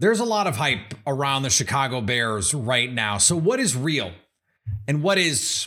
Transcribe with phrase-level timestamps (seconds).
[0.00, 3.18] There's a lot of hype around the Chicago Bears right now.
[3.18, 4.12] So, what is real
[4.86, 5.66] and what is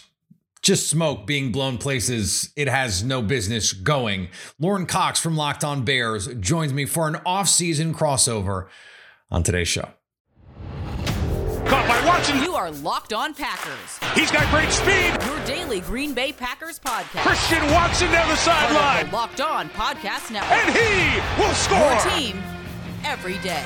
[0.61, 4.29] just smoke being blown places it has no business going?
[4.57, 8.67] Lorin Cox from Locked On Bears joins me for an off-season crossover
[9.29, 9.89] on today's show.
[11.65, 12.41] Caught by Watson.
[12.41, 13.99] You are Locked On Packers.
[14.15, 15.13] He's got great speed.
[15.25, 17.23] Your daily Green Bay Packers podcast.
[17.23, 19.11] Christian Watson down the sideline.
[19.11, 20.51] Locked On Podcast Network.
[20.53, 21.77] And he will score.
[21.77, 22.41] Your team
[23.03, 23.65] every day.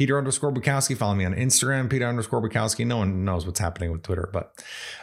[0.00, 0.96] Peter underscore Bukowski.
[0.96, 2.86] Follow me on Instagram, Peter underscore Bukowski.
[2.86, 4.58] No one knows what's happening with Twitter, but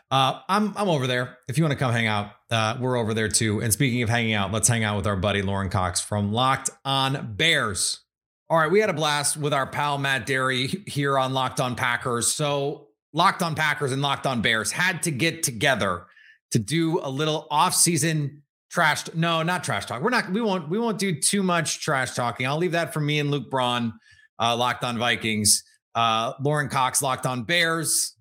[0.10, 1.38] uh, I'm I'm over there.
[1.48, 3.62] If you want to come hang out, uh, we're over there too.
[3.62, 6.72] And speaking of hanging out, let's hang out with our buddy Lorin Cox from Locked
[6.84, 8.00] On Bears.
[8.50, 11.76] All right, we had a blast with our pal Matt Dery here on Locked On
[11.76, 12.34] Packers.
[12.34, 16.08] So Locked On Packers and Locked On Bears had to get together
[16.50, 19.14] to do a little off-season trash.
[19.14, 20.02] No, not trash talk.
[20.02, 20.32] We're not.
[20.32, 20.70] We won't.
[20.70, 22.48] We won't do too much trash talking.
[22.48, 23.94] I'll leave that for me and Luke Braun
[24.40, 25.64] uh, Locked on Vikings,
[25.96, 28.16] uh, Lorin Cox, Locked on Bears,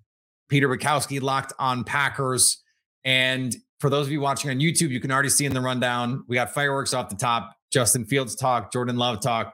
[0.49, 2.61] Peter Bukowski, Locked on Packers.
[3.03, 6.23] And for those of you watching on YouTube, you can already see in the rundown,
[6.27, 9.53] we got fireworks off the top, Justin Fields talk, Jordan Love talk.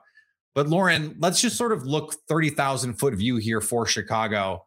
[0.56, 4.66] But Lorin, let's just sort of look 30,000 foot view here for Chicago.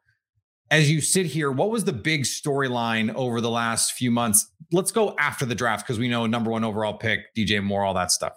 [0.71, 4.51] As you sit here, what was the big storyline over the last few months?
[4.73, 7.95] Let's go after the draft because we know number one overall pick, DJ Moore, all
[7.95, 8.33] that stuff.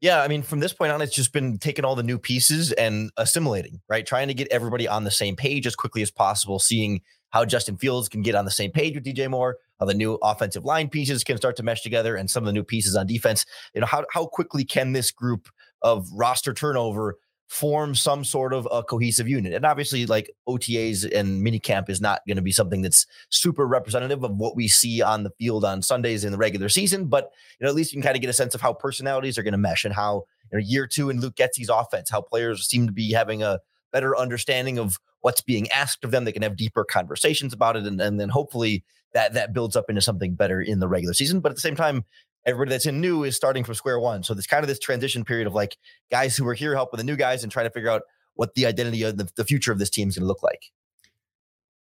[0.00, 2.70] Yeah, I mean, from this point on, it's just been taking all the new pieces
[2.72, 4.06] and assimilating, right?
[4.06, 7.78] Trying to get everybody on the same page as quickly as possible, seeing how Justin
[7.78, 10.88] Fields can get on the same page with DJ Moore, how the new offensive line
[10.88, 13.46] pieces can start to mesh together, and some of the new pieces on defense.
[13.74, 15.48] You know, how how quickly can this group
[15.80, 17.18] of roster turnover
[17.48, 19.54] form some sort of a cohesive unit.
[19.54, 24.24] And obviously, like OTAs and minicamp is not going to be something that's super representative
[24.24, 27.06] of what we see on the field on Sundays in the regular season.
[27.06, 29.38] But you know, at least you can kind of get a sense of how personalities
[29.38, 32.20] are going to mesh and how you know year two in Luke Getsy's offense, how
[32.20, 33.60] players seem to be having a
[33.92, 36.24] better understanding of what's being asked of them.
[36.24, 39.88] They can have deeper conversations about it, and, and then hopefully that that builds up
[39.88, 41.40] into something better in the regular season.
[41.40, 42.04] But at the same time,
[42.46, 44.22] everybody that's in new is starting from square one.
[44.22, 45.76] So there's kind of this transition period of like
[46.10, 48.02] guys who are here helping the new guys and trying to figure out
[48.34, 50.70] what the identity of the, the future of this team is going to look like.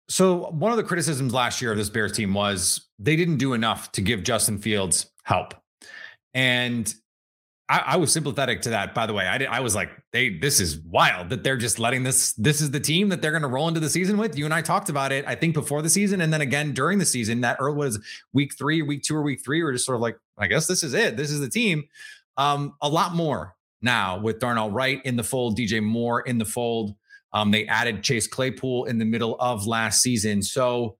[0.08, 3.52] So one of the criticisms last year of this Bears team was they didn't do
[3.52, 5.54] enough to give Justin Fields help.
[6.34, 6.92] And
[7.68, 8.94] I, I, was sympathetic to that.
[8.94, 11.78] By the way, I, did, I was like, "They, this is wild that they're just
[11.78, 12.32] letting this.
[12.34, 14.54] This is the team that they're going to roll into the season with." You and
[14.54, 17.42] I talked about it, I think, before the season, and then again during the season.
[17.42, 17.98] That early was
[18.32, 19.62] week three, week two, or week three.
[19.62, 21.16] We're just sort of like, I guess this is it.
[21.16, 21.84] This is the team.
[22.36, 26.44] Um, a lot more now with Darnell Wright in the fold, DJ Moore in the
[26.44, 26.94] fold.
[27.32, 30.96] Um, they added Chase Claypool in the middle of last season, so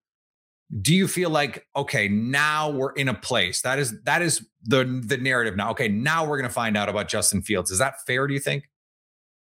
[0.83, 4.85] do you feel like okay now we're in a place that is that is the
[5.07, 7.95] the narrative now okay now we're going to find out about justin fields is that
[8.07, 8.69] fair do you think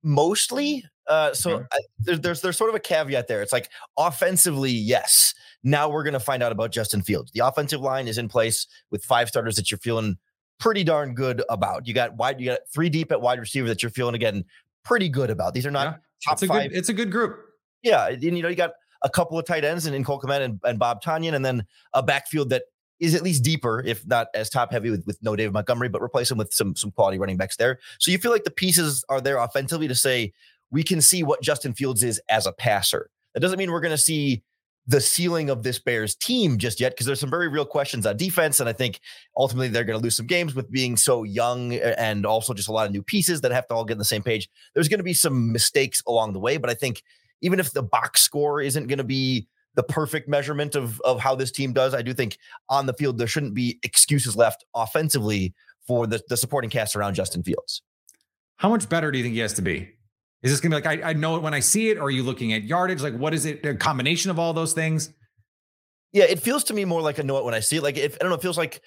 [0.03, 4.71] mostly uh so I, there, there's there's sort of a caveat there it's like offensively
[4.71, 5.33] yes
[5.67, 7.31] now we're going to find out about justin fields.
[7.31, 10.17] The offensive line is in place with five starters that you're feeling
[10.59, 11.87] pretty darn good about.
[11.87, 14.45] You got wide you got three deep at wide receiver that you're feeling again
[14.83, 15.53] pretty good about.
[15.53, 17.39] These are not yeah, top it's a five good, it's a good group.
[17.83, 18.71] Yeah and you know you got
[19.03, 21.65] a couple of tight ends and in Cole Kmet and, and Bob Tonyan, and then
[21.93, 22.63] a backfield that
[22.99, 26.01] is at least deeper, if not as top heavy with, with no David Montgomery, but
[26.01, 27.79] replace him with some some quality running backs there.
[27.99, 30.33] So you feel like the pieces are there offensively to say
[30.71, 33.09] we can see what Justin Fields is as a passer.
[33.33, 34.41] That doesn't mean we're going to see
[34.87, 38.15] the ceiling of this Bears team just yet, because there's some very real questions on
[38.15, 38.61] defense.
[38.61, 39.01] And I think
[39.35, 42.71] ultimately they're going to lose some games with being so young and also just a
[42.71, 44.49] lot of new pieces that have to all get on the same page.
[44.73, 47.03] There's going to be some mistakes along the way, but I think
[47.41, 51.35] even if the box score isn't going to be the perfect measurement of of how
[51.35, 52.37] this team does, I do think
[52.69, 55.53] on the field there shouldn't be excuses left offensively
[55.85, 57.81] for the, the supporting cast around Justin Fields.
[58.55, 59.96] How much better do you think he has to be?
[60.43, 62.11] Is this gonna be like I, I know it when I see it, or are
[62.11, 63.01] you looking at yardage?
[63.01, 63.65] Like what is it?
[63.65, 65.11] A combination of all those things?
[66.13, 67.83] Yeah, it feels to me more like I know it when I see it.
[67.83, 68.81] Like if I don't know, it feels like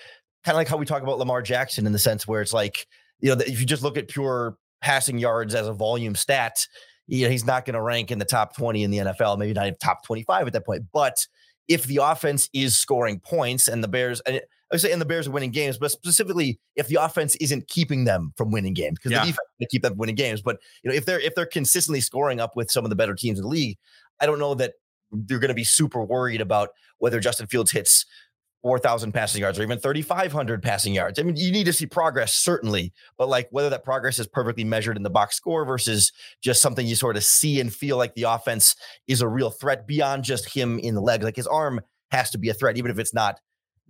[0.44, 2.86] kind of like how we talk about Lamar Jackson in the sense where it's like,
[3.20, 6.66] you know, if you just look at pure passing yards as a volume stat,
[7.06, 9.52] you know, he's not going to rank in the top 20 in the NFL, maybe
[9.52, 10.84] not even top 25 at that point.
[10.92, 11.26] But
[11.68, 15.06] if the offense is scoring points and the Bears, and I would say, and the
[15.06, 18.98] Bears are winning games, but specifically if the offense isn't keeping them from winning games,
[18.98, 19.20] because Yeah.
[19.20, 20.42] the defense to keep them winning games.
[20.42, 23.14] But you know, if they're if they're consistently scoring up with some of the better
[23.14, 23.78] teams in the league,
[24.20, 24.74] I don't know that
[25.10, 28.06] they're going to be super worried about whether Justin Fields hits
[28.62, 31.18] 4,000 passing yards or even 3,500 passing yards.
[31.18, 34.64] I mean, you need to see progress, certainly, but like whether that progress is perfectly
[34.64, 36.12] measured in the box score versus
[36.42, 38.76] just something you sort of see and feel like the offense
[39.08, 41.24] is a real threat beyond just him in the legs.
[41.24, 41.80] Like his arm
[42.10, 43.40] has to be a threat, even if it's not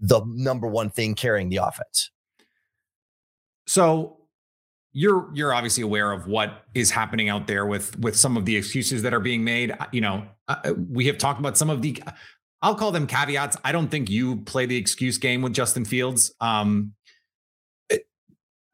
[0.00, 2.10] the number one thing carrying the offense.
[3.66, 4.18] So
[4.92, 8.56] you're you're obviously aware of what is happening out there with with some of the
[8.56, 9.70] excuses that are being made.
[9.70, 12.02] Uh, You know, uh, we have talked about some of the
[12.62, 13.56] I'll call them caveats.
[13.64, 16.34] I don't think you play the excuse game with Justin Fields.
[16.40, 16.94] Um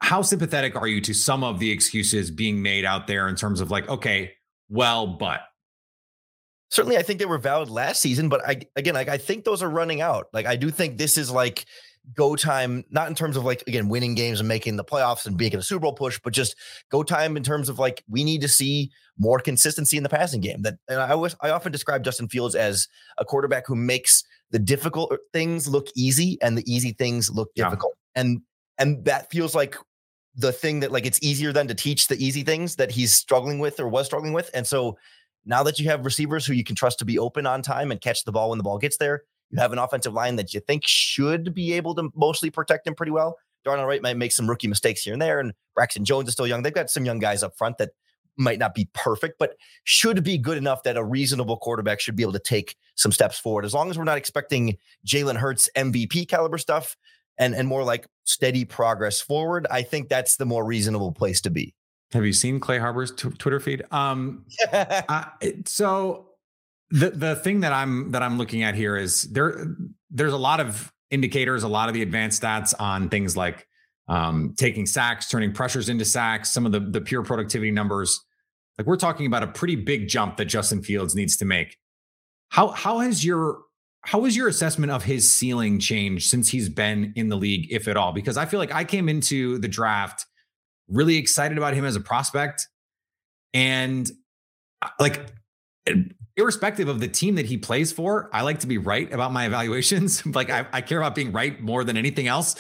[0.00, 3.60] how sympathetic are you to some of the excuses being made out there in terms
[3.60, 4.32] of like, okay,
[4.68, 5.40] well, but
[6.70, 9.62] certainly I think they were valid last season, but I again like I think those
[9.62, 10.26] are running out.
[10.32, 11.64] Like I do think this is like
[12.14, 15.36] go time, not in terms of like again winning games and making the playoffs and
[15.36, 16.56] making a Super Bowl push, but just
[16.90, 20.40] go time in terms of like we need to see more consistency in the passing
[20.40, 20.62] game.
[20.62, 24.22] That and I always I often describe Justin Fields as a quarterback who makes
[24.52, 27.64] the difficult uh, things look easy and the easy things look Yeah.
[27.64, 27.94] difficult.
[28.14, 28.40] And
[28.78, 29.76] and that feels like
[30.36, 33.58] the thing that like it's easier than to teach the easy things that he's struggling
[33.58, 34.50] with or was struggling with.
[34.54, 34.96] And so
[35.46, 38.00] now that you have receivers who you can trust to be open on time and
[38.00, 40.60] catch the ball when the ball gets there, you have an offensive line that you
[40.60, 43.38] think should be able to mostly protect him pretty well.
[43.64, 46.46] Darnell Wright might make some rookie mistakes here and there, and Braxton Jones is still
[46.46, 46.62] young.
[46.62, 47.90] They've got some young guys up front that
[48.36, 52.22] might not be perfect, but should be good enough that a reasonable quarterback should be
[52.22, 53.64] able to take some steps forward.
[53.64, 54.76] As long as we're not expecting
[55.06, 56.96] Jalen Hurts MVP caliber stuff
[57.38, 61.50] and, and more like steady progress forward, I think that's the more reasonable place to
[61.50, 61.74] be.
[62.16, 63.82] Have you seen Clay Harbor's t- Twitter feed?
[63.90, 66.30] Um it- so
[66.90, 69.66] the the thing that I'm that I'm looking at here is there
[70.10, 73.66] there's a lot of indicators, a lot of the advanced stats on things like
[74.08, 78.20] um, taking sacks, turning pressures into sacks, some of the the pure productivity numbers.
[78.78, 81.76] Like we're talking about a pretty big jump that Justin Fields needs to make.
[82.50, 83.62] How how has your
[84.02, 87.88] how has your assessment of his ceiling changed since he's been in the league, if
[87.88, 88.12] at all?
[88.12, 90.24] Because I feel like I came into the draft
[90.88, 92.68] really excited about him as a prospect,
[93.54, 94.10] and
[94.82, 95.32] uh, like
[96.36, 99.46] irrespective of the team that he plays for, I like to be right about my
[99.46, 100.24] evaluations.
[100.34, 102.56] like I, I care about being right more than anything else.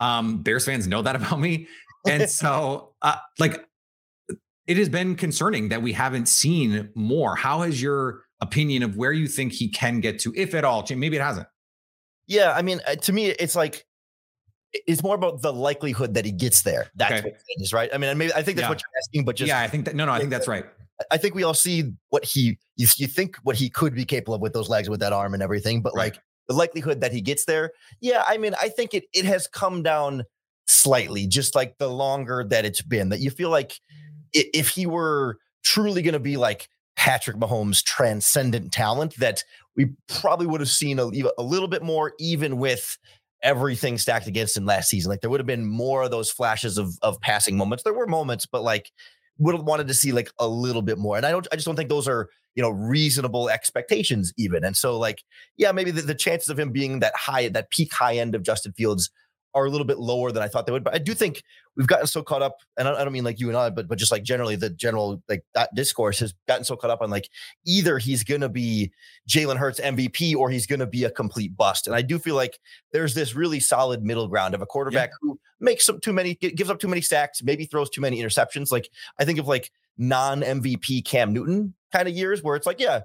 [0.00, 1.68] Um, Bears fans know that about me.
[2.08, 3.64] And so uh, like
[4.66, 7.36] it has been concerning that we haven't seen more.
[7.36, 10.84] How has your opinion of where you think he can get to, if at all,
[10.94, 11.46] maybe it hasn't.
[12.26, 13.84] Yeah, I mean, uh, to me, it's like
[14.72, 16.90] it's more about the likelihood that he gets there.
[16.94, 17.22] That's Okay.
[17.22, 17.90] what it is, right?
[17.92, 18.68] I mean, maybe I think that's Yeah.
[18.68, 20.64] what you're asking, but just yeah, I think that no, no, I think that's right.
[21.10, 24.34] I think we all see what he you, you think what he could be capable
[24.34, 26.12] of with those legs, with that arm and everything, but Right.
[26.14, 29.46] like the likelihood that he gets there, yeah, I mean, I think it it has
[29.46, 30.24] come down
[30.66, 33.08] slightly, just like the longer that it's been.
[33.08, 33.80] That you feel like
[34.32, 39.42] if he were truly going to be like Patrick Mahomes' transcendent talent, that
[39.76, 42.98] we probably would have seen a, a little bit more, even with
[43.42, 45.10] everything stacked against him last season.
[45.10, 47.84] Like there would have been more of those flashes of of passing moments.
[47.84, 48.90] There were moments, but like
[49.40, 51.16] would have wanted to see like a little bit more.
[51.16, 54.64] And I don't, I just don't think those are, you know, reasonable expectations even.
[54.64, 55.24] And so like,
[55.56, 58.42] yeah, maybe the, the chances of him being that high, that peak high end of
[58.42, 59.10] Justin Fields
[59.54, 60.84] are a little bit lower than I thought they would.
[60.84, 61.42] But I do think
[61.76, 63.98] we've gotten so caught up, and I, don't mean like you and I, but but
[63.98, 67.28] just like generally the general like that discourse has gotten so caught up on like
[67.66, 68.92] either he's gonna be
[69.28, 71.86] Jalen Hurts MVP or he's gonna be a complete bust.
[71.86, 72.58] And I do feel like
[72.92, 76.70] there's this really solid middle ground of a quarterback who makes some too many, gives
[76.70, 78.72] up too many sacks, maybe throws too many interceptions.
[78.72, 82.80] Like I think of like non MVP Cam Newton kind of years where it's like,
[82.80, 83.00] yeah,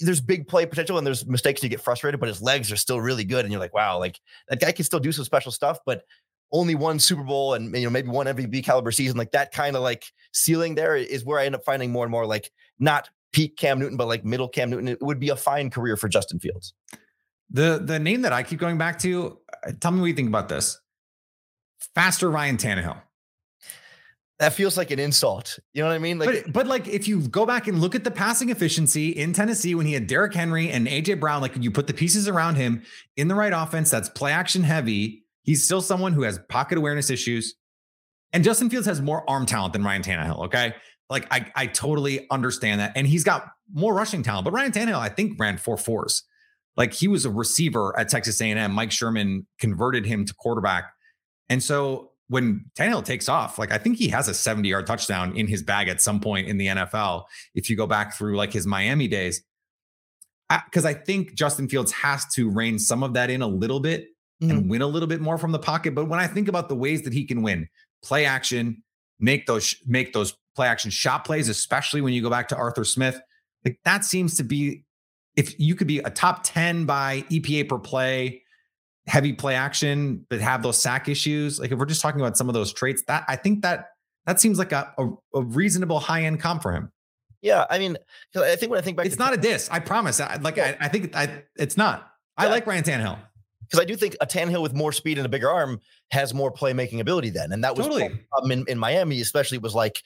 [0.00, 2.76] there's big play potential and there's mistakes and you get frustrated, but his legs are
[2.76, 3.44] still really good.
[3.44, 4.18] And you're like, wow, like
[4.48, 6.02] that guy can still do some special stuff, but
[6.52, 9.76] only one Super Bowl and you know maybe one MVP caliber season, like that kind
[9.76, 13.08] of like ceiling there is where I end up finding more and more like not
[13.32, 14.88] peak Cam Newton, but like middle Cam Newton.
[14.88, 16.74] It would be a fine career for Justin Fields.
[17.50, 20.28] The the name that I keep going back to, uh, tell me what you think
[20.28, 20.80] about this.
[21.94, 23.00] Faster Ryan Tannehill.
[24.38, 25.58] That feels like an insult.
[25.74, 26.18] You know what I mean?
[26.18, 29.34] Like but, but like if you go back and look at the passing efficiency in
[29.34, 32.54] Tennessee when he had Derrick Henry and AJ Brown, like you put the pieces around
[32.54, 32.82] him
[33.18, 37.10] in the right offense that's play action heavy, he's still someone who has pocket awareness
[37.10, 37.56] issues.
[38.32, 40.44] And Justin Fields has more arm talent than Ryan Tannehill.
[40.44, 40.76] Okay.
[41.08, 42.92] Like I, I totally understand that.
[42.94, 46.22] And he's got more rushing talent, but Ryan Tannehill, I think, ran four fours.
[46.76, 48.70] Like he was a receiver at Texas A&M.
[48.70, 50.92] Mike Sherman converted him to quarterback.
[51.48, 55.36] And so when Tannehill takes off, like I think he has a 70 yard touchdown
[55.36, 57.24] in his bag at some point in the NFL.
[57.56, 59.42] If you go back through like his Miami days,
[60.64, 64.06] because I, think Justin Fields has to rein some of that in a little bit
[64.40, 64.68] and mm-hmm.
[64.68, 65.94] win a little bit more from the pocket.
[65.94, 67.68] But when I think about the ways that he can win,
[68.02, 68.82] play action,
[69.18, 72.84] make those make those play action shot plays, especially when you go back to Arthur
[72.84, 73.20] Smith,
[73.64, 74.84] like that seems to be
[75.36, 78.42] if you could be a top 10 by EPA per play,
[79.06, 81.60] heavy play action, but have those sack issues.
[81.60, 83.90] Like if we're just talking about some of those traits, that I think that
[84.26, 86.92] that seems like a, a, a reasonable high end comp for him.
[87.42, 87.96] Yeah, I mean,
[88.36, 89.68] I think when I think back, It's not a diss.
[89.70, 90.20] I promise.
[90.20, 92.06] I, like I, I think I, it's not.
[92.36, 93.18] I like Ryan Tannehill.
[93.70, 96.52] Because I do think a Tannehill with more speed and a bigger arm has more
[96.52, 98.02] playmaking ability then, and that was Totally.
[98.02, 100.02] part of the problem in, in Miami, especially was like,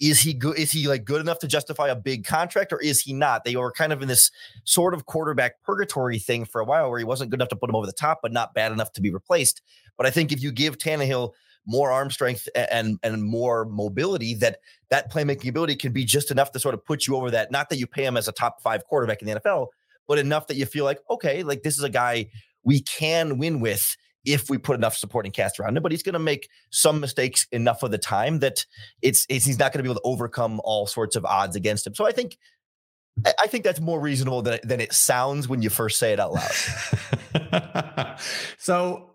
[0.00, 0.56] is he good?
[0.56, 3.44] Is he like good enough to justify a big contract, or is he not?
[3.44, 4.30] They were kind of in this
[4.64, 7.68] sort of quarterback purgatory thing for a while, where he wasn't good enough to put
[7.68, 9.62] him over the top, but not bad enough to be replaced.
[9.96, 11.32] But I think if you give Tannehill
[11.66, 14.58] more arm strength and and more mobility, that
[14.90, 17.50] that playmaking ability can be just enough to sort of put you over that.
[17.50, 19.66] Not that you pay him as a top five quarterback in the NFL,
[20.06, 22.28] but enough that you feel like, okay, like this is a guy
[22.68, 23.96] we can win with
[24.26, 25.82] if we put enough supporting cast around him.
[25.82, 28.66] But he's going to make some mistakes enough of the time that
[29.00, 31.86] it's, it's he's not going to be able to overcome all sorts of odds against
[31.86, 31.94] him.
[31.94, 32.36] So I think
[33.24, 36.20] I- think that's more reasonable than it, than it sounds when you first say it
[36.20, 38.18] out loud.
[38.58, 39.12] so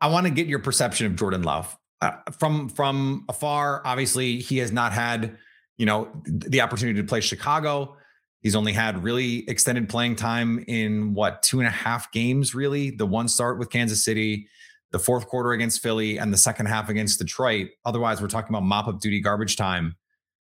[0.00, 3.82] I want to get your perception of Jordan Love uh, from from afar.
[3.84, 5.36] Obviously, he has not had
[5.76, 7.96] you know the opportunity to play Chicago.
[8.40, 12.54] He's only had really extended playing time in what two and a half games.
[12.54, 14.48] Really, the one start with Kansas City,
[14.92, 17.68] the fourth quarter against Philly, and the second half against Detroit.
[17.84, 19.96] Otherwise, we're talking about mop up duty garbage time.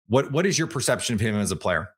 [0.07, 1.89] What what is your perception of him as a player?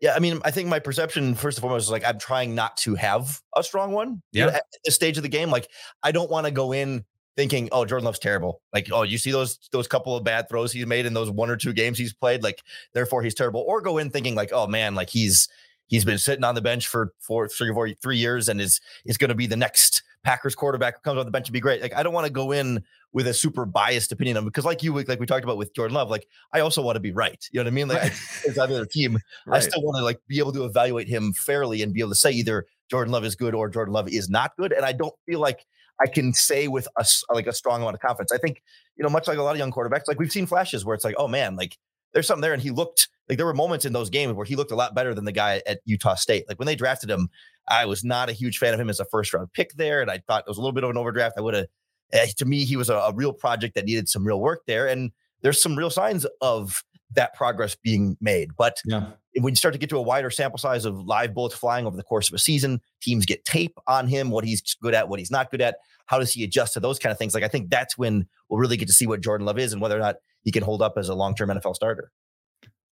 [0.00, 2.78] Yeah, I mean, I think my perception first and foremost is like I'm trying not
[2.78, 4.22] to have a strong one.
[4.32, 4.56] you know, Yeah.
[4.56, 5.68] at this stage of the game, like
[6.02, 7.04] I don't want to go in
[7.36, 10.72] thinking, "Oh, Jordan Love's terrible." Like, "Oh, you see those those couple of bad throws
[10.72, 12.62] he's made in those one or two games he's played, like
[12.94, 15.48] therefore he's terrible." Or go in thinking like, "Oh man, like he's
[15.86, 19.16] he's been sitting on the bench for four, three, four, three years and is is
[19.16, 21.80] going to be the next Packers quarterback who comes on the bench and be great."
[21.82, 22.82] Like, I don't want to go in
[23.12, 25.74] with a super biased opinion on him because, like you, like we talked about with
[25.74, 27.44] Jordan Love, like I also want to be right.
[27.50, 27.88] You know what I mean?
[27.88, 28.12] Like, Right.
[28.48, 29.18] as either team,
[29.50, 32.14] I still want to like be able to evaluate him fairly and be able to
[32.16, 34.72] say either Jordan Love is good or Jordan Love is not good.
[34.72, 35.64] And I don't feel like
[36.00, 38.32] I can say with a like a strong amount of confidence.
[38.32, 38.62] I think
[38.96, 41.04] you know, much like a lot of young quarterbacks, like we've seen flashes where it's
[41.04, 41.78] like, oh man, like
[42.12, 44.56] there's something there, and he looked like there were moments in those games where he
[44.56, 46.48] looked a lot better than the guy at Utah State.
[46.48, 47.30] Like when they drafted him,
[47.68, 50.10] I was not a huge fan of him as a first round pick there, and
[50.10, 51.36] I thought it was a little bit of an overdraft.
[51.38, 51.66] I would have,
[52.12, 54.88] eh, to me, he was a, a real project that needed some real work there,
[54.88, 56.82] and there's some real signs of
[57.14, 59.06] that progress being made, but yeah.
[59.36, 61.96] when you start to get to a wider sample size of live bullets flying over
[61.96, 65.18] the course of a season, teams get tape on him, what he's good at, what
[65.18, 65.76] he's not good at.
[66.06, 67.34] How does he adjust to those kind of things?
[67.34, 69.80] Like I think that's when we'll really get to see what Jordan Love is and
[69.82, 72.10] whether or not he can hold up as a long-term NFL starter.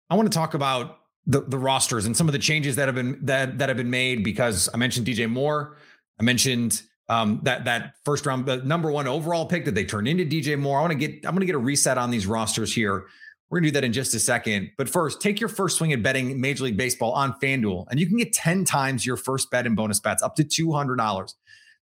[0.09, 2.95] I want to talk about the the rosters and some of the changes that have
[2.95, 5.77] been that that have been made because I mentioned DJ Moore,
[6.19, 10.07] I mentioned um, that that first round, the number one overall pick that they turned
[10.07, 10.79] into DJ Moore.
[10.79, 13.05] I want to get I'm going to get a reset on these rosters here.
[13.49, 14.71] We're gonna do that in just a second.
[14.77, 18.05] But first, take your first swing at betting Major League Baseball on FanDuel, and you
[18.07, 21.33] can get 10 times your first bet in bonus bets up to $200.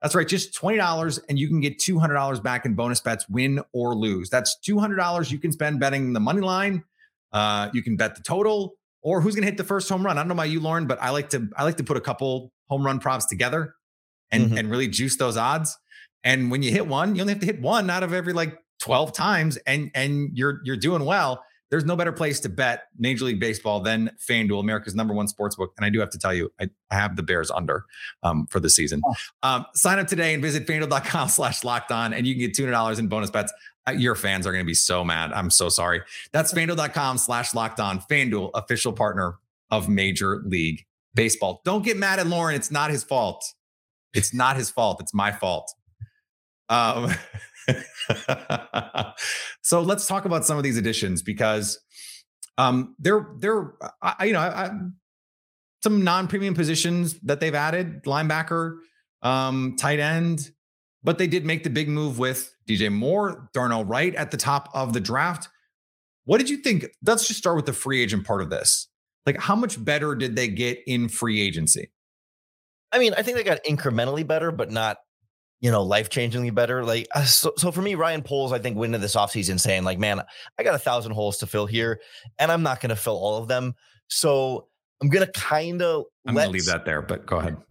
[0.02, 3.96] That's right, just $20, and you can get $200 back in bonus bets, win or
[3.96, 4.30] lose.
[4.30, 6.84] That's $200 you can spend betting the money line.
[7.32, 10.18] Uh, you can bet the total or who's going to hit the first home run.
[10.18, 12.02] I don't know about you, Lorin, but I like to I like to put a
[12.02, 13.76] couple home run props together
[14.32, 14.60] and Mhm.
[14.60, 15.78] and really juice those odds.
[16.24, 18.58] And when you hit one, you only have to hit one out of every like
[18.80, 21.44] 12 times and and you're you're doing well.
[21.74, 25.56] There's no better place to bet Major League Baseball than FanDuel, America's number one sports
[25.56, 25.74] book.
[25.76, 27.86] And I do have to tell you, I, I have the Bears under
[28.22, 29.02] um, for the season.
[29.42, 33.00] Um, sign up today and visit fanduel.com slash locked on, and you can get $200
[33.00, 33.52] in bonus bets.
[33.88, 35.34] Uh, Your fans are going to be so mad.
[35.34, 36.04] I'm so sorry.
[36.32, 38.02] That's fanduel.com slash locked on.
[38.02, 39.40] FanDuel, official partner
[39.72, 41.60] of Major League Baseball.
[41.66, 42.54] Don't get mad at Lorin.
[42.54, 43.44] It's not his fault.
[44.14, 45.02] It's not his fault.
[45.02, 45.74] It's my fault.
[46.70, 47.12] Um,
[49.62, 51.80] so let's talk about some of these additions because
[52.58, 54.72] um, they're they're I, you know I, I,
[55.82, 58.78] some non-premium positions that they've added linebacker,
[59.22, 60.52] um, tight end,
[61.04, 64.70] but they did make the big move with DJ Moore, Darnell Wright at the top
[64.74, 65.50] of the draft.
[66.26, 66.86] What did you think?
[67.06, 68.88] Let's just start with the free agent part of this.
[69.26, 71.92] Like, how much better did they get in free agency?
[72.92, 74.98] I mean, I think they got incrementally better, but not,
[75.64, 76.84] you know, life changingly better.
[76.84, 79.86] Like, uh, so, so for me, Ryan Poles, I think, went into this offseason saying,
[79.86, 80.22] like, man,
[80.60, 82.02] I got a thousand holes to fill here,
[82.38, 83.74] and I'm not going to fill all of them.
[84.10, 84.68] So
[85.02, 87.58] I'm going to kind of I'm going to leave that there, but go ahead.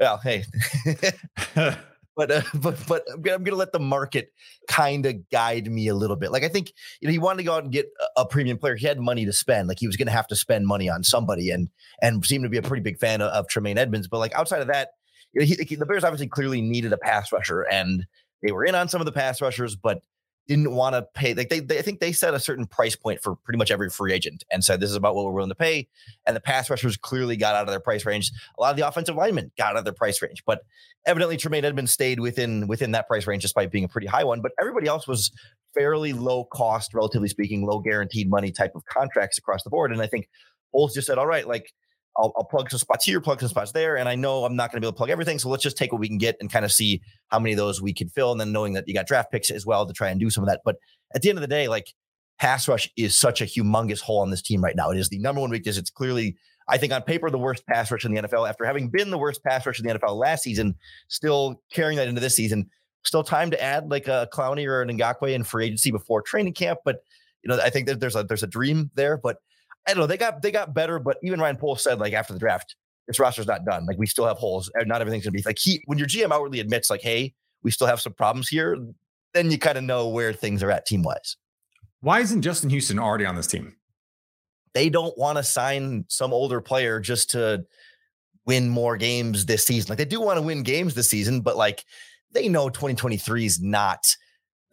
[0.00, 0.44] Well, hey,
[2.16, 4.30] but uh, but but I'm gonna, I'm gonna let the market
[4.68, 6.32] kind of guide me a little bit.
[6.32, 7.86] Like I think you know he wanted to go out and get
[8.16, 8.76] a, a premium player.
[8.76, 9.68] He had money to spend.
[9.68, 11.68] Like he was gonna have to spend money on somebody, and
[12.02, 14.08] and seemed to be a pretty big fan of, of Tremaine Edmunds.
[14.08, 14.90] But like outside of that,
[15.36, 18.06] you know, he, he- the Bears obviously clearly needed a pass rusher, and
[18.42, 20.00] they were in on some of the pass rushers, but
[20.48, 21.34] didn't want to pay.
[21.34, 23.90] Like they, they, I think they set a certain price point for pretty much every
[23.90, 25.88] free agent, and said this is about what we're willing to pay.
[26.26, 28.30] And the pass rushers clearly got out of their price range.
[28.58, 30.62] A lot of the offensive linemen got out of their price range, but
[31.04, 34.40] evidently Tremaine Edmunds stayed within within that price range despite being a pretty high one.
[34.40, 35.32] But everybody else was
[35.74, 39.92] fairly low cost, relatively speaking, low guaranteed money type of contracts across the board.
[39.92, 40.28] And I think
[40.72, 41.72] Poles just said, all right, like
[42.18, 43.96] I'll, I'll plug some spots here, plug some spots there.
[43.96, 45.38] And I know I'm not going to be able to plug everything.
[45.38, 47.58] So let's just take what we can get and kind of see how many of
[47.58, 48.32] those we can fill.
[48.32, 50.42] And then knowing that you got draft picks as well to try and do some
[50.42, 50.62] of that.
[50.64, 50.76] But
[51.14, 51.94] at the end of the day, like
[52.38, 54.90] pass rush is such a humongous hole on this team right now.
[54.90, 55.76] It is the number one weakness.
[55.76, 56.36] It's clearly,
[56.68, 58.48] I think, on paper, the worst pass rush in the NFL.
[58.48, 60.74] After having been the worst pass rush in the NFL last season,
[61.08, 62.70] still carrying that into this season.
[63.04, 66.54] Still time to add like a Clowney or an Ngakoue in free agency before training
[66.54, 66.80] camp.
[66.84, 66.96] But
[67.42, 69.16] you know, I think that there's a there's a dream there.
[69.16, 69.36] But
[69.86, 70.06] I don't know.
[70.06, 70.98] They got they got better.
[70.98, 72.76] But even Ryan Poles said like after the draft,
[73.06, 73.86] this roster's not done.
[73.86, 74.70] Like we still have holes.
[74.74, 77.70] and Not everything's gonna be like he when your GM outwardly admits like, hey, we
[77.70, 78.76] still have some problems here.
[79.34, 81.36] Then you kind of know where things are at team wise.
[82.00, 83.76] Why isn't Justin Houston already on this team?
[84.76, 87.64] they don't want to sign some older player just to
[88.44, 89.88] win more games this season.
[89.88, 91.82] Like they do want to win games this season, but like
[92.32, 94.14] they know 2023 is not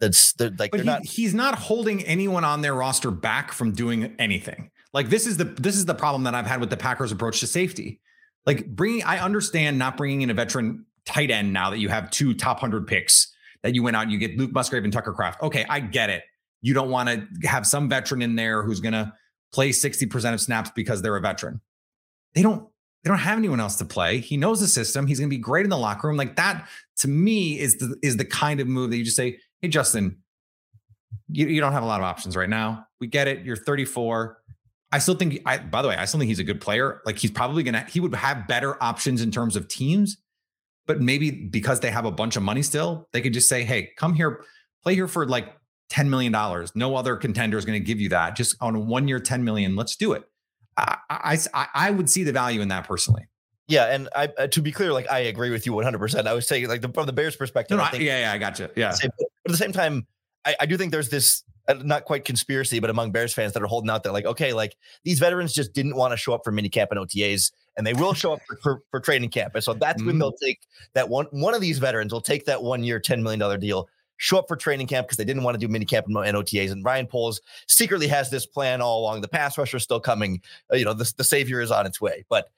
[0.00, 3.50] that's they're like But they're he, not he's not holding anyone on their roster back
[3.50, 4.70] from doing anything.
[4.94, 7.40] Like this is the this is the problem that I've had with the Packers' approach
[7.40, 8.00] to safety.
[8.46, 12.10] Like bringing, I understand not bringing in a veteran tight end now that you have
[12.10, 15.12] two top hundred picks that you went out and you get Luke Musgrave and Tucker
[15.12, 15.42] Kraft.
[15.42, 16.22] Okay, I get it.
[16.62, 19.12] You don't want to have some veteran in there who's gonna
[19.52, 21.60] play sixty percent of snaps because they're a veteran.
[22.34, 22.68] They don't.
[23.02, 24.20] They don't have anyone else to play.
[24.20, 25.06] He knows the system.
[25.06, 26.16] He's going to be great in the locker room.
[26.16, 26.66] Like that,
[27.00, 30.22] to me, is the is the kind of move that you just say, "Hey, Justin,
[31.28, 32.86] you, you don't have a lot of options right now.
[33.00, 33.44] We get it.
[33.44, 34.38] You're 34.
[34.94, 37.02] I still think I by the way, I still think he's a good player.
[37.04, 40.18] Like he's probably gonna he would have better options in terms of teams,
[40.86, 43.90] but maybe because they have a bunch of money still, they could just say, Hey,
[43.96, 44.44] come here,
[44.84, 45.52] play here for like
[45.90, 46.32] $10 million.
[46.76, 48.36] No other contender is going to give you that.
[48.36, 49.74] Just on a one year, 10 million.
[49.74, 50.22] Let's do it.
[50.76, 53.26] I, I, I, would see the value in that personally.
[53.66, 53.86] yeah.
[53.94, 55.98] And I uh, to be clear, like I agree with you 100.
[55.98, 58.20] percent I was saying like the, from the Bears perspective, No, no, I think yeah,
[58.20, 58.68] yeah, I got you.
[58.76, 58.94] Yeah.
[59.02, 59.10] But
[59.46, 60.06] at the same time,
[60.44, 61.42] I, I do think there's this
[61.82, 64.76] not quite conspiracy, but among Bears fans that are holding out that like, okay, like
[65.04, 68.14] these veterans just didn't want to show up for minicamp and OTAs, and they will
[68.14, 69.54] show up for, for, for training camp.
[69.54, 70.18] And so that's when Mhm.
[70.20, 70.60] they'll take
[70.94, 71.26] that one.
[71.30, 73.88] One of these veterans will take that one year, ten million dollar deal.
[74.16, 76.70] Show up for training camp because they didn't want to do minicamp and, and OTAs.
[76.70, 79.22] And Ryan Poles secretly has this plan all along.
[79.22, 80.40] The pass rusher is still coming.
[80.72, 82.24] Uh, you know, the, the savior is on its way.
[82.28, 82.48] But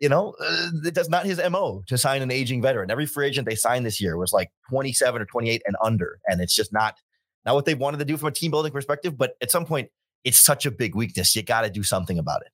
[0.00, 2.90] you know, uh, that's not his MO to sign an aging veteran.
[2.90, 6.18] Every free agent they signed this year was like 27 or 28 and under.
[6.26, 6.96] And it's just not
[7.44, 9.16] not what they wanted to do from a team building perspective.
[9.16, 9.90] But at some point,
[10.24, 11.34] it's such a big weakness.
[11.36, 12.48] You got to do something about it.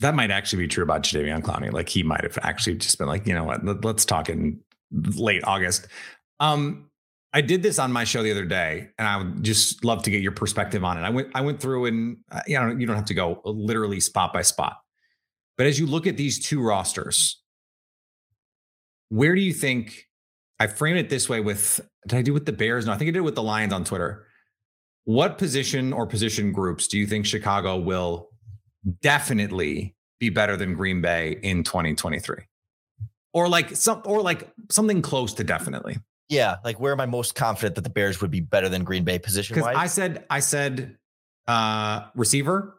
[0.00, 1.72] That might actually be true about Jadeveon Clowney.
[1.72, 4.60] Like he might have actually just been like, you know what, let, us talk in
[4.92, 5.88] late August.
[6.38, 6.90] Um,
[7.32, 10.10] I did this on my show the other day, and I would just love to
[10.10, 11.02] get your perspective on it.
[11.02, 14.00] I went, I went through and uh, you know, you don't have to go literally
[14.00, 14.78] spot by spot,
[15.56, 17.42] but as you look at these two rosters,
[19.08, 20.05] where do you think?
[20.58, 22.86] I frame it this way with did I do with the Bears?
[22.86, 24.26] No, I think I did with the Lions on Twitter.
[25.04, 28.30] What position or position groups do you think Chicago will
[29.02, 32.36] definitely be better than Green Bay in 2023?
[33.32, 35.98] Or like some or like something close to definitely.
[36.28, 36.56] Yeah.
[36.64, 39.18] Like, where am I most confident that the Bears would be better than Green Bay
[39.18, 39.76] position Because wise?
[39.76, 40.96] I said I said
[41.46, 42.74] uh receiver.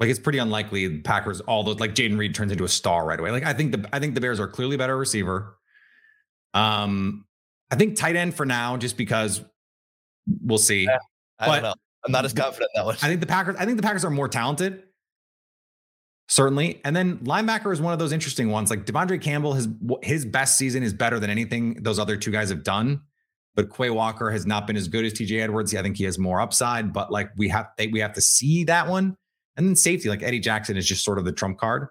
[0.00, 3.18] Like it's pretty unlikely Packers all those like Jayden Reed turns into a star right
[3.18, 3.30] away.
[3.30, 5.56] Like I think the I think the Bears are clearly better receiver.
[6.54, 7.26] Um
[7.70, 9.42] I think tight end for now, just because
[10.42, 10.84] we'll see.
[10.84, 10.98] Yeah.
[11.38, 11.74] I but- don't know.
[12.06, 12.96] I'm not as confident that one.
[13.02, 13.56] I think the Packers.
[13.58, 14.82] I think the Packers are more talented,
[16.28, 16.80] certainly.
[16.84, 18.70] And then linebacker is one of those interesting ones.
[18.70, 19.68] Like De'Vondre Campbell, his
[20.02, 23.00] his best season is better than anything those other two guys have done.
[23.54, 25.74] But Quay Walker has not been as good as TJ Edwards.
[25.74, 26.92] I think he has more upside.
[26.92, 29.16] But like we have, they, we have to see that one.
[29.56, 31.88] And then safety, like Eddie Jackson, is just sort of the trump card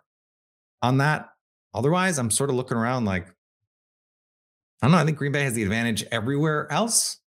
[0.81, 1.29] on that.
[1.73, 3.33] Otherwise, I'm sort of looking around like
[4.83, 4.97] I don't know.
[4.97, 7.21] I think Green Bay has the advantage everywhere else.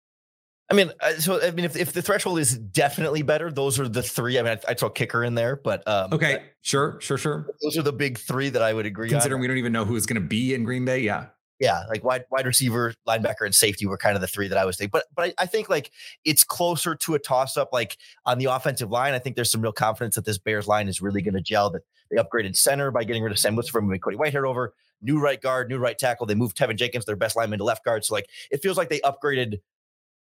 [0.71, 3.87] I mean, uh, so I mean, if, if the threshold is definitely better, those are
[3.87, 4.39] the three.
[4.39, 7.45] I mean, I, I throw kicker in there, but um, Okay, sure, sure, sure.
[7.61, 9.41] those are the big three that I would agree Considering on.
[9.41, 11.27] we don't even know who is going to be in Green Bay, yeah.
[11.63, 14.65] Yeah, like wide wide receiver, linebacker, and safety were kind of the three that I
[14.65, 14.89] was thinking.
[14.91, 15.91] But but I, I think like
[16.25, 17.69] it's closer to a toss up.
[17.71, 17.95] Like
[18.25, 21.01] on the offensive line, I think there's some real confidence that this Bears line is
[21.01, 21.69] really going to gel.
[21.69, 24.73] That they upgraded center by getting rid of Sam Mustipher, moving Cody Whitehair over.
[25.01, 26.25] New right guard, new right tackle.
[26.25, 28.03] They moved Teven Jenkins, their best lineman, to left guard.
[28.03, 29.61] So like it feels like they upgraded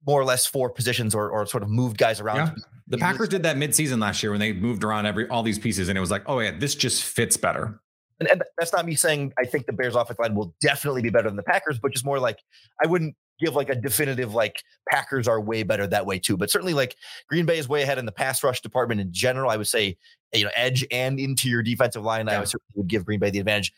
[0.05, 2.39] more or less four positions or or sort of moved guys around.
[2.39, 2.55] Yeah.
[2.89, 5.89] The Packers did that midseason last year when they moved around every all these pieces,
[5.89, 7.81] and it was like, oh yeah, this just fits better.
[8.21, 11.11] And, and that's not me saying I think the Bears offensive line will definitely be
[11.11, 12.39] better than the Packers, but just more like
[12.83, 16.37] I wouldn't give like a definitive like Packers are way better that way too.
[16.37, 16.97] But certainly like
[17.29, 19.51] Green Bay is way ahead in the pass rush department in general.
[19.51, 19.97] I would say
[20.33, 22.27] you know edge and interior defensive line.
[22.27, 22.37] Yeah.
[22.37, 23.73] I would certainly would give Green Bay the advantage.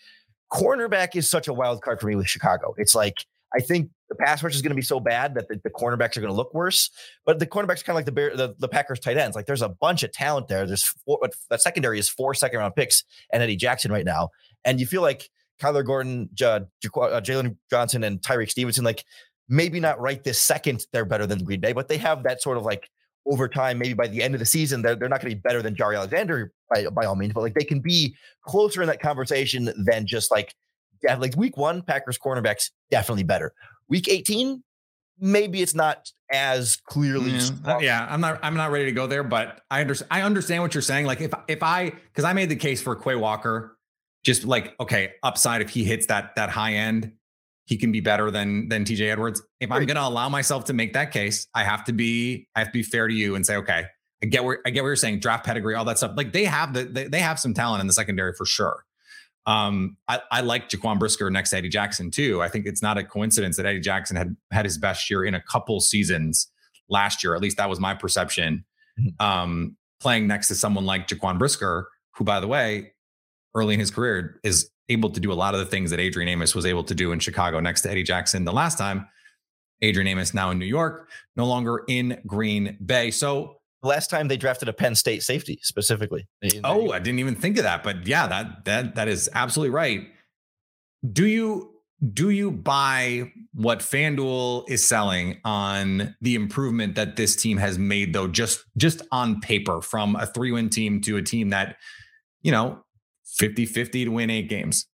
[0.52, 2.74] Cornerback is such a wild card for me with Chicago.
[2.76, 3.24] It's like
[3.54, 6.16] I think the pass rush is going to be so bad that the, the cornerbacks
[6.16, 6.90] are going to look worse.
[7.26, 9.36] But the cornerbacks are kind of like the, Bear, the the Packers tight ends.
[9.36, 10.66] Like there's a bunch of talent there.
[10.66, 11.18] There's four,
[11.50, 14.30] that secondary is four second round picks and Eddie Jackson right now,
[14.64, 15.28] and you feel like
[15.60, 19.04] Kyler Gordon, J- J- uh, Jaylon Johnson, and Tyrique Stevenson, like
[19.48, 22.56] maybe not right this second, they're better than Green Bay, but they have that sort
[22.56, 22.88] of like
[23.26, 25.40] over time, maybe by the end of the season, they're, they're not going to be
[25.40, 28.88] better than Jaire Alexander by, by all means, but like they can be closer in
[28.88, 30.54] that conversation than just like,
[31.02, 33.52] yeah, like week one, Packers cornerbacks definitely better.
[33.88, 34.62] Week 18,
[35.18, 37.30] maybe it's not as clearly.
[37.30, 38.40] Yeah, yeah, I'm not.
[38.42, 40.08] I'm not ready to go there, but I understand.
[40.10, 41.06] I understand what you're saying.
[41.06, 43.76] Like if if I because I made the case for Quay Walker,
[44.24, 47.12] just like okay, upside if he hits that that high end,
[47.64, 49.42] he can be better than than TJ Edwards.
[49.60, 52.60] If I'm going to allow myself to make that case, I have to be I
[52.60, 53.86] have to be fair to you and say okay,
[54.22, 55.20] I get where I get what you're saying.
[55.20, 56.12] Draft pedigree, all that stuff.
[56.16, 58.84] Like they have the they, they have some talent in the secondary for sure.
[59.46, 62.42] Um, I, I like Jaquan Brisker next to Eddie Jackson too.
[62.42, 65.34] I think it's not a coincidence that Eddie Jackson had had his best year in
[65.34, 66.50] a couple seasons
[66.88, 67.34] last year.
[67.34, 68.64] At least that was my perception.
[69.00, 69.26] Mm-hmm.
[69.26, 72.92] Um, playing next to someone like Jaquan Brisker, who, by the way,
[73.54, 76.28] early in his career is able to do a lot of the things that Adrian
[76.28, 79.06] Amos was able to do in Chicago next to Eddie Jackson the last time.
[79.80, 83.10] Adrian Amos now in New York, no longer in Green Bay.
[83.10, 86.26] So last time they drafted a Penn State safety specifically.
[86.64, 90.06] Oh, I didn't even think of that, but yeah, that that that is absolutely right.
[91.10, 91.70] Do you
[92.12, 98.12] do you buy what FanDuel is selling on the improvement that this team has made
[98.12, 101.76] though just just on paper from a 3-win team to a team that
[102.42, 102.82] you know
[103.40, 104.86] 50-50 to win 8 games?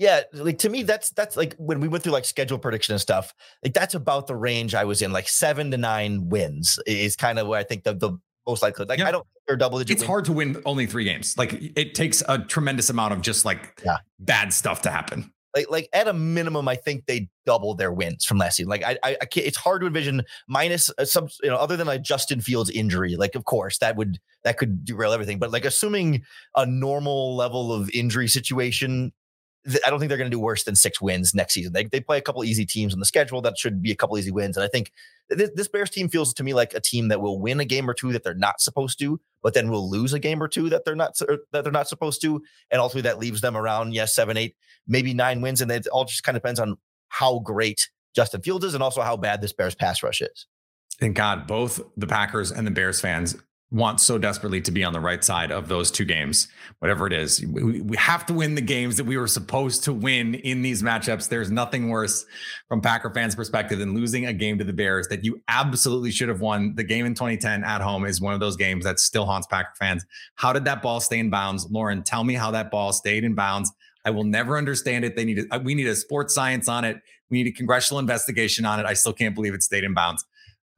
[0.00, 3.00] Yeah, like to me, that's that's like when we went through like schedule prediction and
[3.02, 3.34] stuff.
[3.62, 5.12] Like that's about the range I was in.
[5.12, 8.86] Like seven to nine wins is kind of where I think the the most likely.
[8.86, 9.08] Like yeah.
[9.08, 9.98] I don't they're double digit.
[9.98, 11.36] It's hard to win only three games.
[11.36, 13.98] Like it takes a tremendous amount of just like yeah.
[14.18, 15.30] bad stuff to happen.
[15.54, 18.70] Like like at a minimum, I think they double their wins from last season.
[18.70, 19.46] Like I I, I can't.
[19.46, 23.16] It's hard to envision minus uh, some you know other than like Justin Fields injury.
[23.16, 25.38] Like of course that would that could derail everything.
[25.38, 26.22] But like assuming
[26.56, 29.12] a normal level of injury situation
[29.84, 31.72] I don't think they're going to do worse than six wins next season.
[31.72, 33.42] They, they play a couple easy teams on the schedule.
[33.42, 34.56] That should be a couple easy wins.
[34.56, 34.90] And I think
[35.28, 37.94] this, Bears team feels to me like a team that will win a game or
[37.94, 40.84] two that they're not supposed to, but then will lose a game or two that
[40.84, 41.16] they're not
[41.52, 44.56] that they're not supposed to, and ultimately that leaves them around yes seven, eight,
[44.88, 45.60] maybe nine wins.
[45.60, 46.76] And it all just kind of depends on
[47.08, 50.46] how great Justin Fields is and also how bad this Bears pass rush is.
[50.98, 53.36] Thank God both the Packers and the Bears fans
[53.72, 56.48] want so desperately to be on the right side of those two games,
[56.80, 57.44] whatever it is.
[57.46, 60.82] We, we, have to win the games that we were supposed to win in these
[60.82, 61.28] matchups.
[61.28, 62.26] There's nothing worse
[62.68, 66.28] from Packer fans' perspective than losing a game to the Bears that you absolutely should
[66.28, 66.74] have won.
[66.74, 69.74] The game in 2010 at home is one of those games that still haunts Packer
[69.78, 70.04] fans.
[70.34, 71.68] How did that ball stay in bounds?
[71.70, 73.70] Lorin, tell me how that ball stayed in bounds.
[74.04, 75.14] I will never understand it.
[75.14, 76.96] They need a, we need a sports science on it.
[77.30, 78.86] We need a congressional investigation on it.
[78.86, 80.24] I still can't believe it stayed in bounds.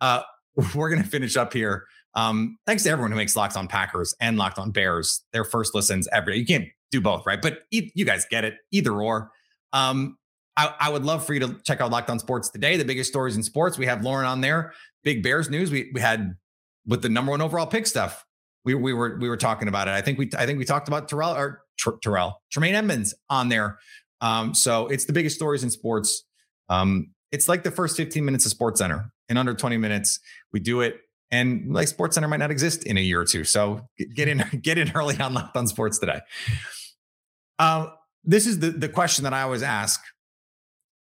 [0.00, 0.22] Uh,
[0.74, 4.14] we're going to finish up here um, thanks to everyone who makes Locked On Packers
[4.20, 6.38] and Locked On Bears their first listens every day.
[6.40, 7.40] You can't do both, right?
[7.40, 9.30] But e- you guys get it, either or.
[9.72, 10.18] Um,
[10.56, 12.76] I, I, would love for you to check out Locked On Sports today.
[12.76, 13.78] The biggest stories in sports.
[13.78, 14.74] We have Lorin on there.
[15.02, 15.70] Big Bears news.
[15.70, 16.36] We we had
[16.86, 18.24] with the number one overall pick stuff.
[18.64, 19.92] We we were we were talking about it.
[19.92, 21.62] I think we I think we talked about Terrell or
[22.02, 23.78] Terrell Tremaine Edmunds on there.
[24.20, 26.24] Um, so it's the biggest stories in sports.
[26.68, 30.20] Um, it's like the first 15 minutes of Sports Center in under 20 minutes.
[30.52, 30.96] We do it
[31.32, 33.42] and like Sports Center might not exist in a year or two.
[33.42, 36.20] So get in, get in early on Locked On Sports today.
[37.58, 37.88] Uh,
[38.24, 40.00] this is the the question that I always ask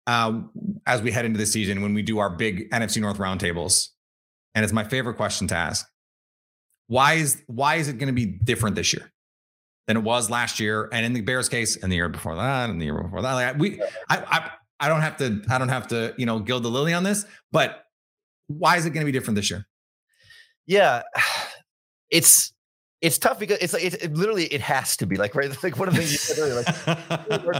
[0.07, 0.41] uh,
[0.85, 3.89] as we head into the season when we do our big NFC North roundtables,
[4.55, 5.87] and it's my favorite question to ask.
[6.87, 9.11] Why is why is it going to be different this year
[9.87, 12.69] than it was last year, and in the Bears case, and the year before that,
[12.69, 13.33] and the year before that?
[13.33, 16.63] Like we, I, I, I don't have to, I don't have to, you know, gild
[16.63, 17.83] the lily on this, but
[18.47, 19.65] why is it going to be different this year?
[20.67, 21.03] Yeah,
[22.09, 22.53] it's
[23.01, 25.51] it's tough because it's like it, it, literally it has to be like right?
[25.63, 26.63] Like one of the things you said earlier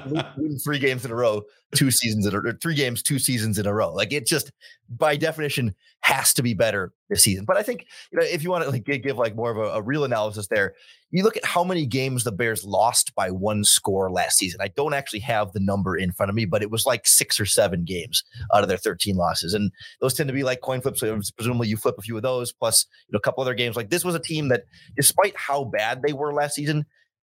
[0.07, 1.43] like win three games in a row
[1.75, 4.51] two seasons in a three games two seasons in a row like it just
[4.89, 8.49] by definition has to be better this season but i think you know if you
[8.49, 10.73] want to like give like more of a, a real analysis there
[11.11, 14.59] you look at how many games the Bears lost by one score last season.
[14.61, 17.39] I don't actually have the number in front of me, but it was like six
[17.39, 19.53] or seven games out of their 13 losses.
[19.53, 20.99] And those tend to be like coin flips.
[20.99, 23.77] So presumably you flip a few of those, plus you know, a couple other games.
[23.77, 24.63] Like this was a team that,
[24.97, 26.85] despite how bad they were last season,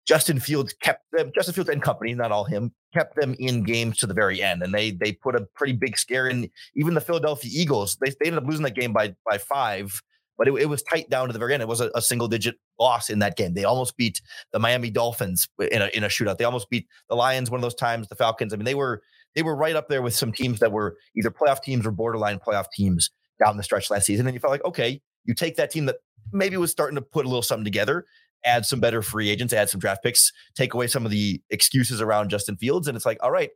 [0.08, 3.98] Justin Fields kept them, Justin Fields and company, not all him, kept them in games
[3.98, 4.64] to the very end.
[4.64, 7.98] And they they put a pretty big scare in even the Philadelphia Eagles.
[8.02, 10.02] They, they ended up losing that game by by five,
[10.38, 11.62] but it, it was tight down to the very end.
[11.62, 13.54] It was a, a, single digit loss in that game.
[13.54, 16.38] They almost beat the Miami Dolphins in a in a shootout.
[16.38, 18.54] They almost beat the Lions one of those times, the Falcons.
[18.54, 19.04] I mean, they were
[19.36, 22.40] they were right up there with some teams that were either playoff teams or borderline
[22.40, 23.12] playoff teams
[23.44, 24.28] down the stretch last season.
[24.28, 25.98] And you felt like, okay, you take that team that
[26.32, 28.06] maybe was starting to put a little something together
[28.46, 32.02] add some better free agents, add some draft picks, take away some of the excuses
[32.02, 32.88] around Justin Fields.
[32.88, 33.50] And it's like, all right,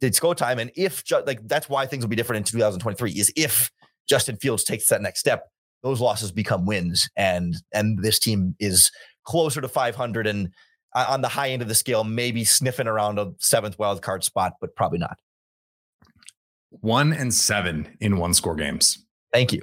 [0.00, 0.58] it's go time.
[0.58, 3.70] And if like that's why things will be different in 2023 is if
[4.08, 5.48] Justin Fields takes that next step,
[5.82, 8.90] those losses become wins, and and this team is
[9.24, 10.50] closer to 500 and
[10.94, 14.22] uh, on the high end of the scale, maybe sniffing around a seventh wild card
[14.24, 15.18] spot, but probably not.
[16.70, 19.04] One and seven in one score games.
[19.32, 19.62] Thank you.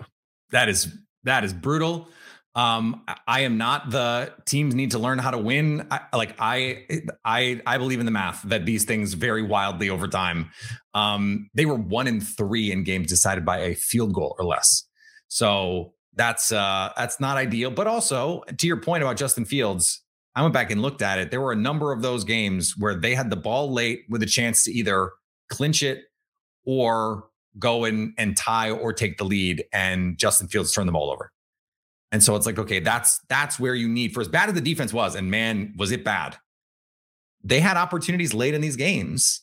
[0.52, 2.08] That is that is brutal.
[2.54, 5.88] Um, I am not the teams need to learn how to win.
[5.90, 6.86] I, like I,
[7.24, 10.50] I, I believe in the math that these things vary wildly over time.
[10.94, 14.86] Um, they were one in three in games decided by a field goal or less.
[15.30, 17.72] So that's uh, that's not ideal.
[17.72, 20.04] But also to your point about Justin Fields,
[20.36, 21.32] I went back and looked at it.
[21.32, 24.26] There were a number of those games where they had the ball late with a
[24.26, 25.12] chance to either
[25.50, 26.00] clinch it
[26.66, 27.26] or
[27.60, 31.32] go in and tie or take the lead, and Justin Fields turned the ball over.
[32.12, 34.62] And so it's like, okay, that's that's where you need for as bad as the
[34.62, 36.38] defense was, and man, was it bad.
[37.44, 39.42] They had opportunities late in these games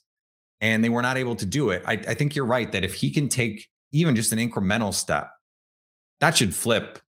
[0.60, 1.82] and they were not able to do it.
[1.86, 5.30] I, I think you're right that if he can take even just an incremental step,
[6.20, 6.98] that should flip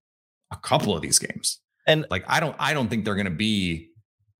[0.51, 1.59] a couple of these games.
[1.87, 3.89] And like I don't I don't think they're gonna be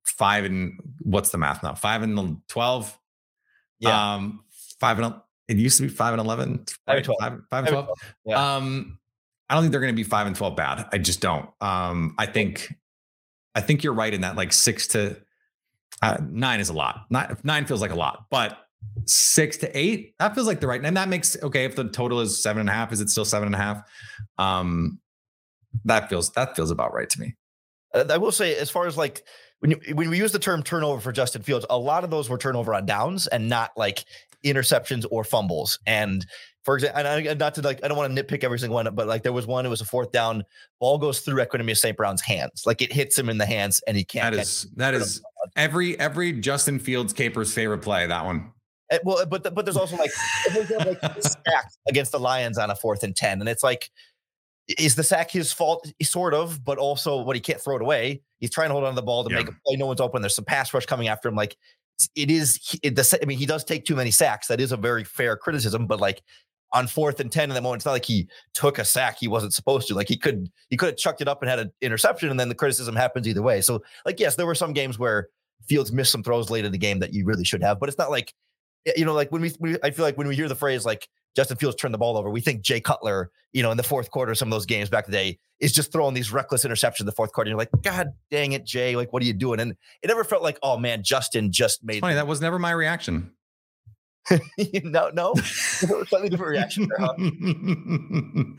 [0.04, 1.74] five and what's the math now?
[1.74, 2.98] Five and twelve.
[3.80, 4.14] Yeah.
[4.16, 4.44] Um
[4.80, 5.16] five and
[5.48, 6.66] it used to be five and eleven.
[6.86, 7.20] Five and twelve.
[7.20, 7.90] Five, five and twelve.
[8.26, 8.56] Yeah.
[8.56, 9.00] Um
[9.52, 10.88] I don't think they're going to be five and twelve bad.
[10.94, 11.50] I just don't.
[11.60, 12.74] Um, I think,
[13.54, 14.38] I think you're right in that.
[14.38, 15.18] Like six to
[16.02, 17.06] uh, nine is a lot.
[17.10, 18.58] Nine, nine feels like a lot, but
[19.06, 20.84] six to eight that feels like the right.
[20.84, 21.66] And that makes okay.
[21.66, 23.84] If the total is seven and a half, is it still seven and a half?
[24.38, 25.00] Um,
[25.84, 27.36] that feels that feels about right to me.
[27.94, 29.24] Uh, I will say, as far as like
[29.60, 32.30] when you, when we use the term turnover for Justin Fields, a lot of those
[32.30, 34.06] were turnover on downs and not like
[34.46, 35.78] interceptions or fumbles.
[35.86, 36.26] And
[36.64, 38.94] for example, and I, not to like, I don't want to nitpick every single one,
[38.94, 40.44] but like there was one, it was a fourth down,
[40.80, 41.98] ball goes through Equanimeous St.
[41.98, 44.36] Brown's hands, like it hits him in the hands, and he can't.
[44.36, 45.22] That is that is
[45.56, 48.06] every every Justin Fields caper's favorite play.
[48.06, 48.52] That one.
[48.90, 50.12] It, eh, well, but but there's also like,
[50.56, 53.90] like sack against the Lions on a fourth and ten, and it's like,
[54.78, 55.92] is the sack his fault?
[56.04, 58.22] Sort of, but also what he can't throw it away.
[58.40, 59.40] He's trying to hold on to the ball to yeah.
[59.40, 59.78] make a play.
[59.78, 60.22] No one's open.
[60.22, 61.36] There's some pass rush coming after him.
[61.36, 61.58] Like
[62.16, 62.60] it is.
[62.84, 64.48] It, the, I mean, he does take too many sacks.
[64.48, 66.22] That is a very fair criticism, but like
[66.74, 67.80] on fourth and 10 in that moment.
[67.80, 69.96] It's not like he took a sack he wasn't supposed to.
[69.96, 72.50] Like he could he could have chucked it up and had an interception, and then
[72.50, 73.62] the criticism happens either way.
[73.62, 75.30] So, like, yes, there were some games where
[75.68, 77.98] Fields missed some throws late in the game that you really should have, but it's
[77.98, 78.34] not like
[78.98, 81.08] you know, like when we, we I feel like when we hear the phrase like
[81.36, 84.10] Justin Fields turned the ball over, we think Jay Cutler, you know, in the fourth
[84.10, 87.12] quarter, some of those games back today is just throwing these reckless interceptions in the
[87.12, 87.48] fourth quarter.
[87.48, 89.60] And you're like, God dang it, Jay, like what are you doing?
[89.60, 91.98] And it never felt like, oh man, Justin just made.
[91.98, 93.32] It's funny, that was never my reaction.
[94.84, 96.88] no, no, slightly different reaction.
[96.88, 97.14] There, huh?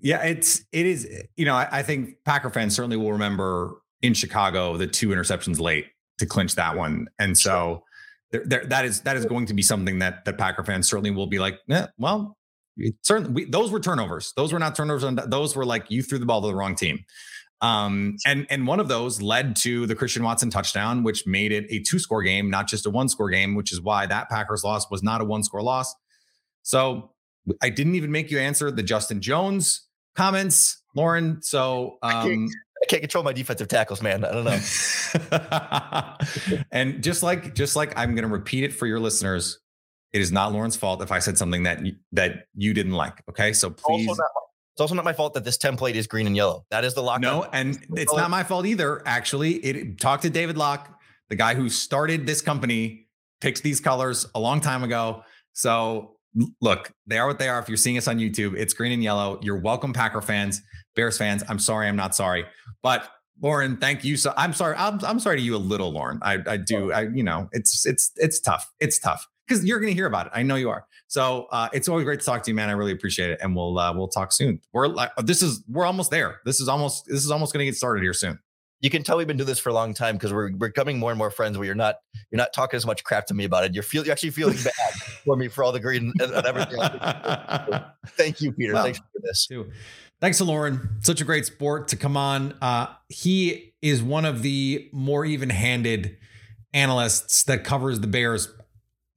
[0.00, 1.06] yeah, it's it is.
[1.10, 5.08] Eh, you know, I, I, think Packer fans certainly will remember in Chicago the two
[5.08, 5.86] interceptions late
[6.18, 7.84] to clinch that one, and so
[8.32, 11.10] there, there, that is that is going to be something that that Packer fans certainly
[11.10, 12.36] will be like, yeah, well,
[13.02, 14.32] certainly we, those were turnovers.
[14.36, 15.04] Those were not turnovers.
[15.26, 17.04] Those were like you threw the ball to the wrong team.
[17.60, 21.66] Um, and and one of those led to the Christian Watson touchdown, which made it
[21.70, 24.62] a two score game, not just a one score game, which is why that Packers
[24.62, 25.94] loss was not a one score loss.
[26.62, 27.12] So
[27.62, 31.42] I didn't even make you answer the Justin Jones comments, Lorin.
[31.42, 32.50] So um, I, can't,
[32.82, 34.24] I can't control my defensive tackles, man.
[34.24, 36.64] I don't know.
[36.72, 39.58] and just like just like I'm going to repeat it for your listeners,
[40.12, 43.22] it is not Lorin's fault if I said something that you, that you didn't like.
[43.30, 44.08] Okay, so please.
[44.78, 46.64] It's also not my fault that this template is green and yellow.
[46.70, 47.20] That is the lock.
[47.20, 49.02] No, and it's not my fault either.
[49.04, 50.88] Actually, it talked to David Locke,
[51.30, 53.08] the guy who started this company,
[53.40, 55.24] picked these colors a long time ago.
[55.52, 56.18] So
[56.60, 57.58] look, they are what they are.
[57.58, 59.40] If you're seeing us on YouTube, it's green and yellow.
[59.42, 60.62] You're welcome, Packer fans,
[60.94, 61.42] Bears fans.
[61.48, 62.44] I'm sorry, I'm not sorry,
[62.80, 63.10] but
[63.42, 64.16] Lorin, thank you.
[64.16, 64.76] So I'm sorry.
[64.78, 66.20] I'm, I'm sorry to you a little, Lorin.
[66.22, 66.92] I, I do.
[66.92, 68.70] I, you know, it's it's it's tough.
[68.78, 70.32] It's tough because you're going to hear about it.
[70.34, 70.86] I know you are.
[71.06, 72.68] So uh, it's always great to talk to you, man.
[72.68, 74.60] I really appreciate it, and we'll uh, we'll talk soon.
[74.72, 76.40] We're like this is we're almost there.
[76.44, 78.38] This is almost this is almost going to get started here soon.
[78.80, 80.98] You can tell we've been doing this for a long time because we're we're becoming
[80.98, 81.56] more and more friends.
[81.56, 81.96] Where you're not
[82.30, 83.74] you're not talking as much crap to me about it.
[83.74, 84.92] You're feel you're actually feeling bad
[85.24, 86.78] for me for all the green and, and everything.
[88.08, 88.74] Thank you, Peter.
[88.74, 89.46] Well, Thanks for this.
[89.46, 89.70] Too.
[90.20, 90.96] Thanks to Lorin.
[91.00, 92.54] Such a great sport to come on.
[92.60, 96.16] Uh, he is one of the more even-handed
[96.74, 98.48] analysts that covers the Bears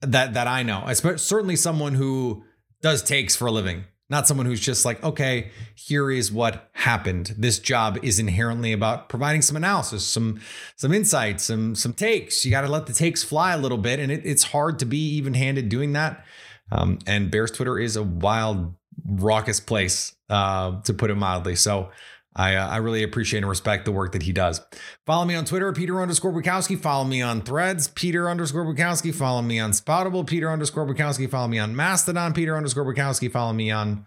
[0.01, 0.91] that that I know.
[0.93, 2.43] Certainly someone who
[2.81, 3.85] does takes for a living.
[4.09, 7.33] Not someone who's just like, okay, here is what happened.
[7.37, 10.41] This job is inherently about providing some analysis, some
[10.75, 12.43] some insights, some some takes.
[12.43, 14.85] You got to let the takes fly a little bit, and it, it's hard to
[14.85, 16.25] be even-handed doing that.
[16.73, 21.55] Um, and Bears Twitter is a wild, raucous place, uh, to put it mildly.
[21.55, 21.91] So
[22.35, 24.61] I, uh, I really appreciate and respect the work that he does.
[25.05, 26.79] Follow me on Twitter, Peter underscore Bukowski.
[26.79, 29.13] Follow me on Threads, Peter underscore Bukowski.
[29.13, 31.29] Follow me on Spoutible, Peter underscore Bukowski.
[31.29, 33.29] Follow me on Mastodon, Peter underscore Bukowski.
[33.29, 34.05] Follow me on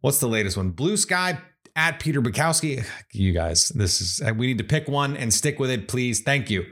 [0.00, 0.70] what's the latest one?
[0.70, 1.38] Blue Sky
[1.74, 2.84] at Peter Bukowski.
[3.12, 6.20] You guys, this is we need to pick one and stick with it, please.
[6.20, 6.64] Thank you.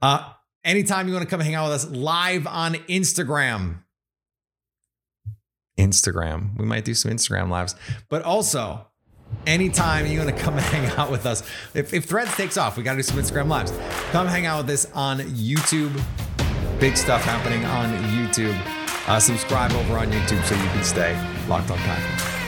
[0.00, 0.30] Uh,
[0.62, 3.82] anytime you want to come hang out with us live on Instagram,
[5.78, 6.58] Instagram.
[6.58, 7.74] We might do some Instagram lives,
[8.08, 8.86] but also
[9.46, 11.42] anytime you want to come hang out with us,
[11.74, 13.72] if, if Threads takes off, we got to do some Instagram lives.
[14.10, 15.92] Come hang out with us on YouTube.
[16.80, 18.58] Big stuff happening on YouTube.
[19.06, 21.14] Uh, subscribe over on YouTube so you can stay
[21.48, 22.43] locked on Packers.